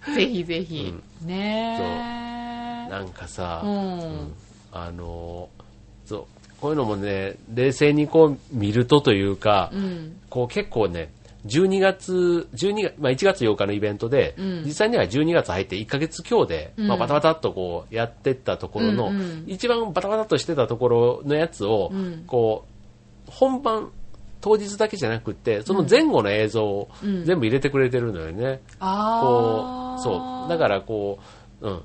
[0.14, 0.94] ぜひぜひ。
[1.22, 3.66] ねなんかさ、え。
[3.66, 4.34] うん。
[4.72, 6.24] あのーそう、
[6.60, 10.20] こういうのもね、冷静にこう見るとというか、うん。
[10.30, 11.10] こう結構ね、
[11.46, 22.66] 12月、12月、まあ1月8日のイベントで、うん実際には12月入って1ヶ月強で、うんまあバタバタっとこうやってったところの、うんうん一番バタバタっとしてたところのやつを、うんこ
[23.28, 23.90] う、本番、
[24.40, 28.60] 当日だけじゃなくって、その前後の映像をうん全部入れてくれてるのよね。
[28.80, 29.96] あこあ。
[29.98, 30.48] う、そう。
[30.48, 31.18] だからこ
[31.62, 31.82] う、うん。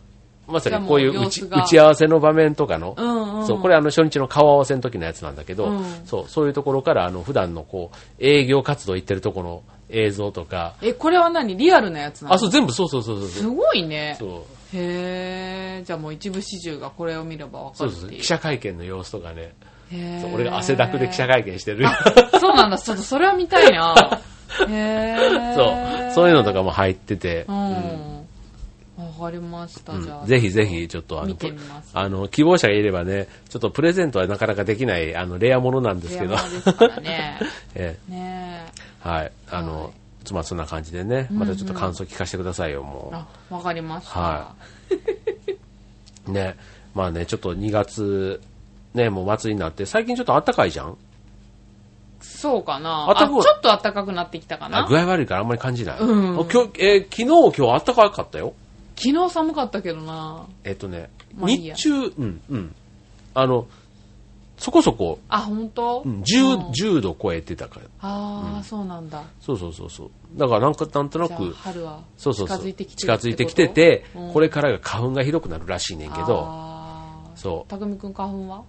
[0.48, 3.48] まさにこういう打ち打ち合わせの場面とかの、うんうん。
[3.48, 11.56] そう、これあの初日の顔合わせの時のやつなんだけど、うんそう、そういうところからあの普段のこう、営業活動行ってるところの映像とか、え、これは何？
[11.56, 12.36] リアルなやつなの？
[12.36, 13.48] あ、そう、全部そうそうそうそうす。
[13.48, 14.16] ごいね。
[14.20, 14.30] そう
[14.74, 15.84] へえ。
[15.86, 18.10] じゃあもう一部始終がこれを見ればわかそうそう。
[18.10, 19.54] 記者会見の様子とかね、
[19.92, 21.86] へーそう俺が汗だくで記者会見してる。
[22.40, 22.78] そうなんだ。
[22.78, 24.22] ちょっとそれは見たいな。
[24.70, 25.54] へえ。
[25.56, 25.64] そ
[26.12, 28.11] う、そういうのとかも入ってて、うん。
[29.08, 30.00] わかりました。
[30.00, 30.26] じゃあ。
[30.26, 31.36] ぜひぜひ、ちょっとあの、
[31.94, 36.36] あの、希望者がいればね、ちょっとプレゼントはなかなかできない、あの、レアものなんですけど、
[37.02, 37.40] ね。
[37.76, 38.66] えねえ。
[39.06, 39.32] えはい。
[39.50, 39.92] あの、はい
[40.32, 43.16] まあそんな感じでね、またちょっと感想聞かせてくださいよ、もう。
[43.16, 44.20] あ、わかりました。
[44.20, 44.56] は
[46.28, 46.56] ね、
[46.94, 48.40] まあね、ちょっと2月、
[48.94, 50.96] ね、もう末になって、最近ちょっと暖かいじゃん？
[52.22, 53.08] そうかな。
[53.10, 54.86] あ、ちょっと暖かくなってきたかな。
[54.86, 56.00] あ具合悪いからあんまり感じない。
[56.00, 57.16] うん今日、えー昨
[57.52, 58.54] 日、今日暖かかったよ。
[59.02, 60.46] 昨日寒かったけどな。
[60.64, 62.76] えっとね、まあいいや日中、うん、うん。
[63.34, 63.68] あの、
[64.58, 66.04] そこそこ、あ、本当？
[66.06, 67.86] うん、うん 10, 10度超えてたから。
[68.02, 69.24] ああ、そうなんだ。
[69.42, 70.10] そうそうそうそう。
[70.38, 72.58] だからなんか、なんとなじゃあく、春はそうそうそう。
[72.60, 78.64] 近づいてきて近づいてきてて、うんこれからが花粉がひどくなるらしいねんけど、あーそうたく花粉は？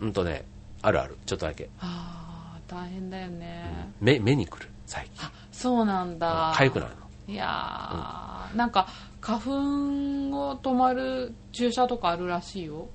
[0.00, 0.44] うんとね、
[0.82, 1.68] あるある、ちょっとだけ。
[1.78, 3.92] ああ、大変だよね。
[4.00, 5.24] 目、目に来る、最近。
[5.26, 6.52] あ、そうなんだ。
[6.54, 7.09] 痒くなるの。
[7.30, 8.88] いやー、なんか、
[9.20, 12.88] 花粉を止まる注射とかあるらしいよ。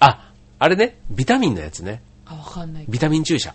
[0.00, 2.02] あ、あれね、ビタミンのやつね。
[2.26, 2.86] あ、わかんない。
[2.88, 3.54] ビタミン注射。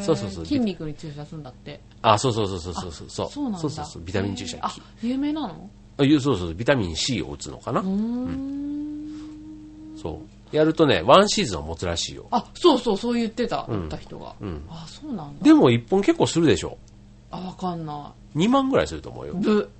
[0.00, 1.80] そうそうそう筋肉に注射するんだって。
[2.02, 3.10] あ、そうそうそうそうそうそう。
[3.10, 3.58] そうそうなんだ。
[3.58, 4.58] そうそうそうビタミン注射。
[4.60, 5.68] あ、有名なの？
[5.98, 9.10] あいうそうそう、ビタミン C を打つのかな、うーん。
[10.00, 10.56] そう。
[10.56, 12.26] やるとね、ワンシーズンは持つらしいよ。
[12.30, 14.34] あ、そうそう、そう言ってた、うん打った人が。
[14.40, 15.44] うんあ、そうなんだ。
[15.44, 16.78] でも1本結構するでしょ。
[17.30, 19.36] あ、わかんな2万ぐらいすると思うよい。。
[19.36, 19.70] ぶ。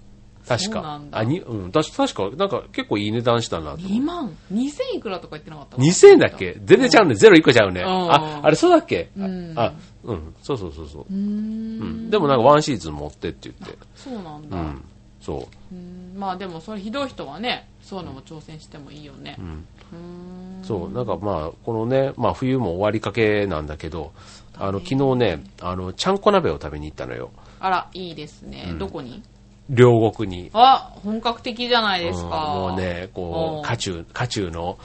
[0.48, 6.56] 確かあ、に、うん、確確か、なんか結構いい値段したなと思う2万 ?2000 いくらとか言ってなかった？2000円だっけ？
[6.64, 7.14] 全然ちゃうね。
[7.14, 7.82] ゼロ1個ちゃうね。
[7.82, 9.10] んあ、あれそうだっけ？
[9.16, 10.34] うんあ、うん。
[10.42, 11.02] そうそうそうそう。
[11.02, 12.10] うーんうん。
[12.10, 13.78] でもなんかワンシーズン持ってって言って。
[13.94, 14.56] そうなんだ。
[14.56, 14.82] うん。
[15.20, 15.74] そう。
[15.74, 19.42] うんまあでもそれひどい人はね、そういうのも挑戦してもいいよねう。
[19.42, 19.44] ん。
[19.44, 19.96] うー
[20.62, 24.12] んそう、なんかまあ、このね、まあ冬も終わりかけなんだけど、
[24.58, 27.30] あの、昨日ね、あの、ちゃんこ鍋を食べに行ったのよ。
[27.60, 28.74] あら、いいですね。
[28.78, 29.22] どこに？
[29.68, 30.50] 両国に。
[30.52, 32.36] あ、本格的じゃないですうんか。
[32.56, 34.78] もうね、こうんう、家中、家中の、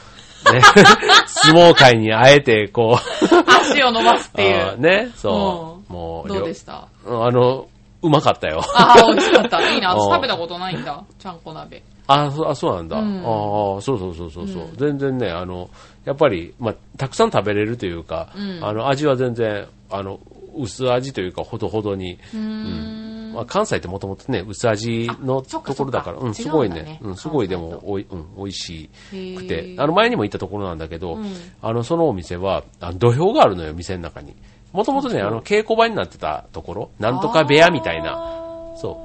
[0.54, 0.62] ね、
[1.26, 4.66] 相撲界にあえて、こう、足を伸ばすっていう。
[4.66, 6.88] あーね、そう、うんもう、どうでした？
[7.08, 7.68] 両あの、
[8.04, 8.62] うまかったよ。
[8.76, 9.62] ああ、美味しかった。
[9.74, 9.94] いいな。
[9.94, 11.04] うん私食べたことないんだ。
[11.18, 11.82] ちゃんこ鍋。
[12.08, 12.98] あそうあ、そうなんだ。
[13.00, 15.70] うんああ、そうそうそうそうそう、うん全然ね、あの、
[16.06, 20.20] やっぱり、まあ、たくさん食べれるというか、うんあの、味は全然、あの、
[20.58, 23.15] 薄味というか、ほどほどに、うーん。
[23.36, 26.84] まあ、関西ってもともとね、薄味のところだから、うん、すごいね。
[26.84, 31.26] ね、うん、すごいでもおい、うん、美味しくて、あの、前にも行ったところなんだけど、うん。
[31.62, 34.36] あの、そのお店は、あの土俵があるのよ、店の中に。
[34.72, 39.02] もともとね、あの、稽古場になってたところ、なんとか部屋みたいな、なそ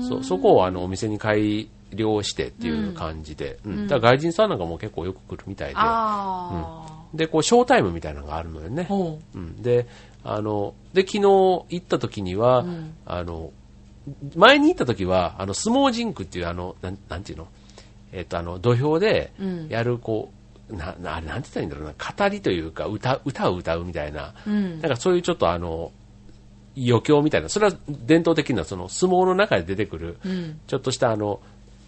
[0.00, 0.02] う。
[0.02, 3.84] そう、そこをあの、お店に改良してっていう感じで、うん。
[3.84, 3.88] ん。
[3.88, 8.88] だから外人さんなんかも結構よく来るみたいで、あで、こう、ショータイムみたいなのがあるのよね。
[8.90, 9.62] うん。
[9.62, 9.86] で、
[10.24, 12.94] あの、で、昨日行った時には、うん。
[13.06, 13.52] あの、
[14.34, 17.48] 前に行った時は、あの、相撲ジンクっていう、あの、なん、なんていうの？
[18.12, 19.68] えっ、と、あの、土俵でうん。
[19.68, 20.30] やる、こ
[20.70, 24.50] う、な、な、あれなんて言ったらいいんだろうな、語りというか、歌、歌を歌うみたいな、う。
[24.50, 24.80] うん。
[24.80, 25.92] なんかそういうちょっとあの、
[26.76, 30.60] 余興みたいな、それは伝統的なその相撲の中で出てくる、うん。
[30.66, 31.40] ちょっとしたあの、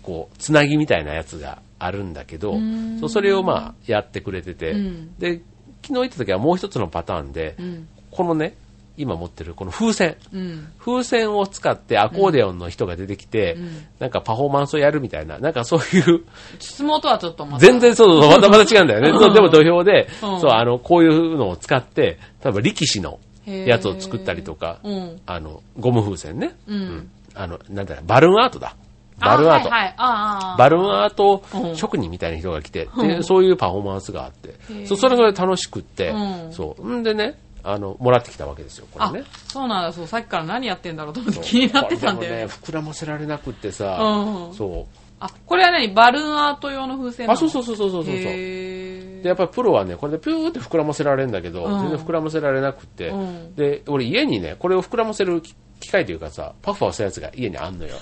[0.03, 5.14] こう、つなぎみたいなやつがあるんだけどん、そうそれをまあやってくれてて、うん。
[5.18, 5.42] で、
[5.83, 7.88] 昨日行った時はもう一つのパターンで、うん。
[8.16, 8.55] このね、
[8.96, 10.16] 今持ってるこの風船。
[10.33, 10.68] うん。
[10.79, 16.24] 風船を使ってアコーディオンの人が出てきて、うんなんかパフォーマンスをやるみたいな、なんかそういう、
[16.59, 17.66] 相撲とはちょっとまた。
[17.66, 19.11] 全然そうそう、またまた違うんだよね。
[19.11, 25.20] そうでも土俵で、うんそう、あの、こういうのを使って、例えば力士のやつを作ったりとか、うん。
[25.26, 26.57] あの、ゴム風船ね。
[26.66, 27.11] うん。
[27.35, 28.76] あの、なんだろうバルーンアートだ。
[29.18, 29.68] バルーンアート。
[29.68, 30.59] あはいはい。
[30.59, 34.55] バルーンアートうん職人みたいな人が来て、で、うんそういうパフォーマンスがあって、
[34.90, 36.96] うそれが楽しくって、うんそう。
[36.98, 39.92] んでね、あの、もらってきたわけですよ、これあね。、そうなんだ。
[39.92, 42.46] そう、さっきから何やってんだろうと思って気になってたんだよね。
[42.46, 44.87] 膨らませられなくってさ、うんそ
[45.18, 45.88] あ、これは何？
[45.94, 47.29] バルーンアート用の風船う。
[47.29, 47.33] なの？
[47.33, 48.14] あ、そうそうそうそうそうそう。
[48.14, 57.96] へで、やっぱりプロはね、これでピューって膨らませられるんだけど、うん全然膨らませられなくって、うんで、俺家にね、これを膨らませる機機械というかさ、パフパフしたやつが家にあんのよ。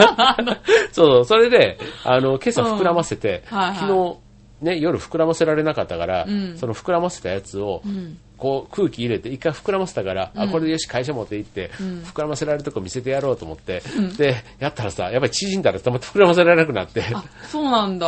[0.92, 4.16] そうそう、それで、あの、今朝膨らませて、うんはいはい昨日、
[4.60, 13.82] ね、夜膨らませられなかったから、うんその膨らませたやつを、んこう空気入れて一回膨らませたから、あ、これでよし会社持って行って、ん膨らませられるとこ見せてやろうと思って、
[14.16, 18.06] で、やったらさ、やっぱり縮んだらまた膨らませられなくなって、あ、そうなんだ。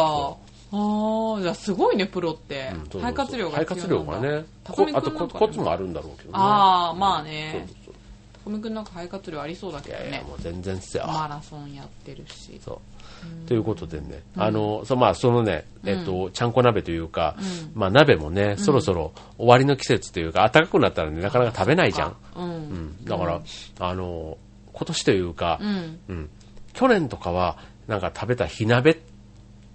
[0.75, 3.13] ああ、じゃあすごいね、プロってうんそうそうそう。
[3.13, 6.35] 肺活量が肺活量がね、こあとコ君なんかねコツもあるんだろうけどね。
[6.39, 7.67] ああ、まあね。
[7.69, 7.95] そうそう
[8.45, 10.03] 高見くんなんか肺活量ありそうだけどね。
[10.03, 11.07] いやいやもう全然っすよ。
[11.07, 12.61] マラソンやってるし。
[12.65, 12.79] そう。
[13.47, 17.37] ということでね、あの、そまあ、そのね、えっと、ちゃんこ鍋というか、
[17.75, 22.17] まあ、鍋もね、そろそろ終わりの季節というか、暖かくなったらね、なかなか食べないじゃん。
[22.37, 22.41] う。
[22.41, 22.51] うん
[23.01, 23.05] ん。
[23.05, 23.41] だから、
[23.81, 24.39] あの、
[24.73, 25.99] 今年というかう、ん。
[26.09, 26.31] うん。
[26.73, 28.97] 去年とかは、なんか食べた火鍋っ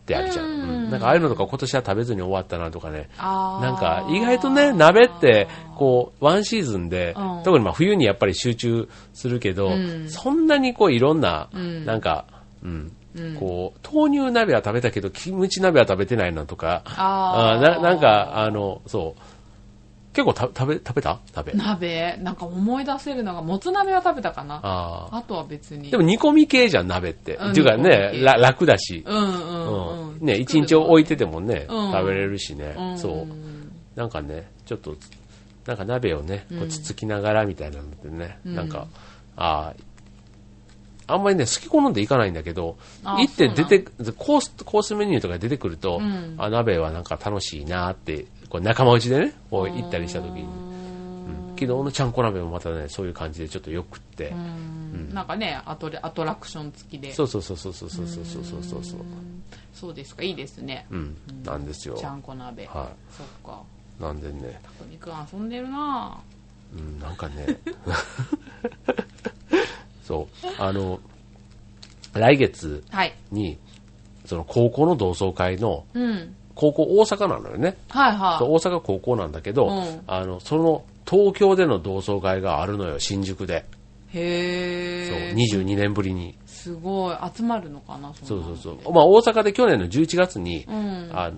[0.08, 0.46] てあるじゃん。
[0.46, 0.90] ううんん。
[0.90, 3.10] なんかああいうのとか今年は食べずに終わったなとかね。
[3.18, 12.26] なんか意外とね、鍋って、こう、ワンシーズンで、うん特にまあ冬にやっぱり集中するけど、うんそんなにこういろんな、んなんか、
[12.64, 12.92] うん、うん
[13.40, 19.22] こう、豆乳鍋は食べたけど、キムチ鍋は食べてないなとか、あーななんか、あの、そう、
[20.14, 21.20] 結構た食べ、食べた？
[21.36, 21.54] 食べ。
[21.54, 24.56] 鍋なんか思い出せるのが、もつ鍋は食べたかな。
[24.64, 25.18] ああ。
[25.18, 25.92] あとは別に。
[25.92, 27.36] でも煮込み系じゃん、鍋って。
[27.36, 29.04] うんっていうかね、系ら楽だし。
[29.06, 30.26] うんうんううんん。
[30.26, 33.28] ね、一日置いててもね、うん食べれるしね、うんそう。
[34.00, 34.96] なんかね、ちょっと、
[35.68, 38.88] なんか鍋をね、こうつつきながらみたいなのってね、うんなんか、
[39.36, 39.74] ああ、
[41.08, 46.36] あんまりね、好き好んでいかないんだけど、あ行って出て、コース、コースメニューとか出てくると、うん。
[46.38, 50.48] あ、鍋はなんか楽しいなって、こう仲間内でね、こう行ったりした時に、うん。
[51.56, 55.14] 昨日のちゃんこ鍋もまたね、そういう感じでちょっとよくって、うん。
[55.14, 57.14] なんかねアトレアトラクション付きで。
[57.14, 58.84] そうそうそうそうそうそうそうそうそうそう。
[58.84, 59.02] そう、
[59.74, 60.86] そうですかいいですね。
[60.92, 61.96] うん、なんですよ。
[61.96, 62.66] ちゃんこ鍋。
[62.66, 63.62] はそっか。
[64.00, 64.04] い。
[64.04, 66.18] なんでね、たくみくん遊んでるな
[66.76, 67.48] うん、なんかね、
[70.08, 71.00] そう、あの、
[72.14, 73.14] 来月はい。
[73.32, 73.58] に、
[74.26, 76.36] その高校の同窓会の、うん。
[76.56, 77.78] 高校大阪なのよね。
[77.90, 80.02] はいはそう大阪高校なんだけど、うん。
[80.08, 83.66] あの、その東京での同窓会があるのよ、新宿で。
[84.14, 86.36] いへそう、え22年ぶりに。
[86.46, 87.18] すごい。
[87.36, 88.94] 集まるのかなそそうそうそう。
[88.94, 91.10] まあ大阪で去年の11月に、うん。
[91.12, 91.32] あ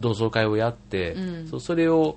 [0.00, 1.48] 同窓会をやって、うん。
[1.48, 2.16] そうそれを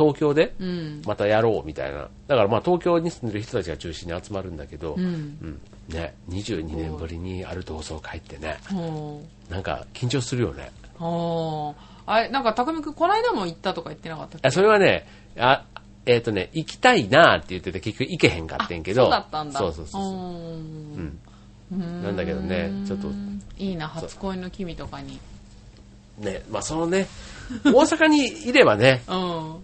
[0.00, 1.02] 東京でうん。
[1.04, 2.08] またやろうみたいな。
[2.26, 5.02] だからまあ東京に住んでる人たちが中心に集まるんだけど、うん。
[5.02, 10.70] うん、ね、22年ぶりにある同窓会ってね、ほなんか緊張するよね。
[12.06, 14.48] あれなんかたくみくんこの間も行ったとか言ってなかったっけ？
[14.48, 15.06] あそれはね、
[15.38, 15.64] あ
[16.06, 19.58] えっ、とね、行きたいなって言ってて結局行けへんかってんけど、そうだったんだ。
[19.58, 20.06] そうそうそうう。
[20.06, 21.18] ん。
[22.02, 23.08] なんだけどね、ちょっと、
[23.58, 25.20] いいな初恋の君とかに。
[26.18, 27.06] ね、まあそのね、
[27.64, 29.56] 大阪にいればね、うん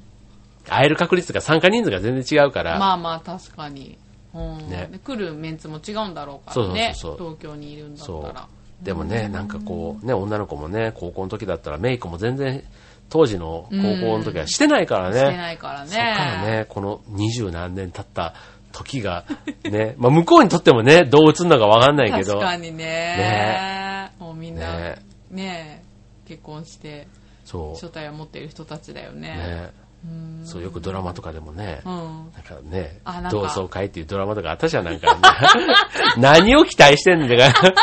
[0.68, 3.98] 会える確率が参加人数が全然違うから、まあまあ確かに、
[4.34, 4.68] うん。
[4.68, 4.88] ね。
[4.90, 6.92] で来るメンツも違うんだろうからね。
[6.94, 7.36] そうそうそう。
[7.36, 8.48] 東京にいるんだったら。
[8.82, 12.62] でもね、なんかこう、ね、女の子もね、高校の時だったらメイクも全然、
[13.08, 15.18] 当時の高校の時はしてないからね。
[15.18, 15.90] してないからね。
[15.90, 18.34] そっからね、この二十何年経った
[18.72, 19.24] 時が、
[19.64, 22.34] ね、まあ向こうにとってもね、どう映るのかわかんないけど。
[22.34, 24.10] 確かにね。
[24.18, 24.96] もうみんなね。
[25.30, 25.84] ね
[26.26, 27.06] 結婚して
[27.44, 27.70] そう。
[27.74, 29.28] 初対は持ってる人たちだよね。
[29.28, 29.70] ね。
[30.06, 30.46] うん。
[30.46, 31.92] そう、よくドラマとかでもね、うん。
[31.92, 35.18] なんかね同窓会っていうドラマとかあったじゃん、なんか。
[36.16, 37.74] 何を期待してんだか。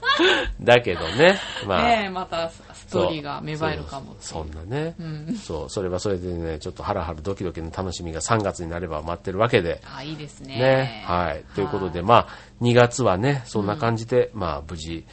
[0.60, 1.82] だけどね、まあ。
[1.82, 4.16] ねえまたストーリーが芽生えるかも。
[4.20, 5.36] そんなね、ん。
[5.36, 10.58] そう、それはそれでね、ちょっとハラハラドキドキの楽しみが3月になれば待ってるわけで、あいいですね。
[10.58, 11.44] ね、はい。
[11.54, 12.28] ということで、まあ、
[12.62, 15.06] 2月はね、そんな感じで、まあ、無事、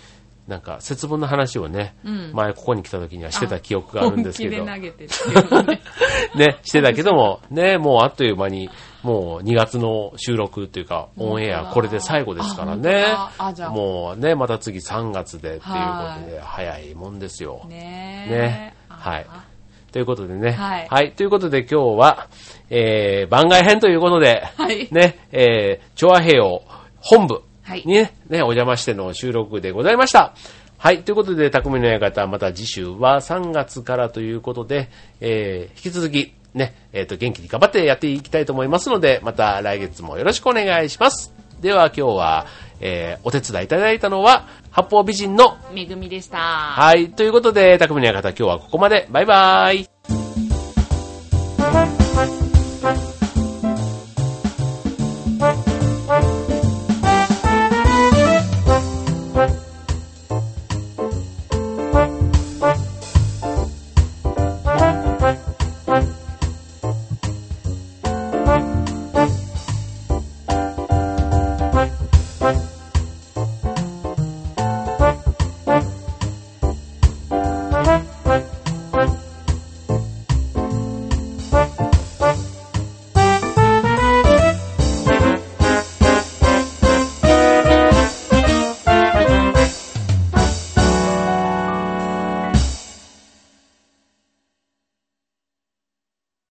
[0.47, 2.31] なんか、節分の話をね、うん。
[2.33, 5.67] 前ここに来た時にはしてた記憶があるんですけど、本気で投げてる。
[5.67, 5.81] ね
[6.53, 8.69] ね、してたけども、ね、もうあっという間に、
[9.01, 13.31] もう2月の収録というか、オンエア、これで最後ですからあね本当だ。
[13.39, 13.69] あじゃあ。
[13.71, 17.65] もうね、また次3月でっていうことはで、早いもんですよ。
[17.67, 18.27] ね。
[18.29, 18.75] ね。
[18.87, 19.25] はい。
[19.91, 20.51] ということでね。
[20.51, 21.13] はい。
[21.13, 22.27] ということで今日は、
[22.69, 24.89] えー、番外編ということで、はい。
[24.91, 26.61] ね、えー、調和平洋
[26.99, 30.35] 本部はいにね、ね、お邪魔しての収録でございました。
[30.77, 31.01] はい。
[31.01, 34.89] ということで、匠の館、また次週は3月からということで、
[35.19, 41.33] えー、引き続き、ね、えっ、と、元気に頑張ってやっていきたいと思いますので、また来月もよろしくお願いします。
[41.59, 42.45] では今日は、
[42.81, 46.37] えー、お手伝いいただいたのは、八方美人の、めぐみでした。
[46.37, 47.09] はい。
[47.09, 49.07] ということで、匠の館、今日はここまで。
[49.09, 49.94] バイバーイ。